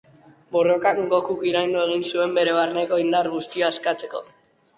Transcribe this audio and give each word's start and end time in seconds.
Borrokan 0.55 1.01
Gokuk 1.11 1.43
iraindu 1.49 1.81
egin 1.83 2.01
zuen 2.13 2.33
bere 2.39 2.57
barneko 2.59 2.99
indar 3.05 3.31
guztia 3.37 3.71
askatzeko. 3.71 4.25